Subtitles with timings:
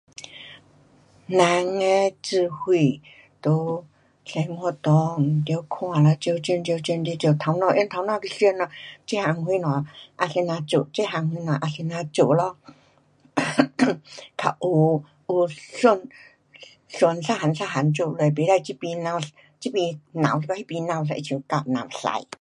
[1.27, 2.99] 人的智慧
[3.39, 4.79] 在生活内，
[5.45, 8.67] 得看咯，各种各种，你得头脑用头脑想去咯，
[9.05, 9.85] 这样什么
[10.15, 10.89] 啊怎样做。
[10.91, 12.57] 这样什么啊怎样做咯，。
[14.37, 16.09] 较有，有顺，
[16.87, 19.21] 顺一样一样做下，不可这边抓，
[19.59, 22.27] 这边抓一下，那边抓一下，好像狗抓屎。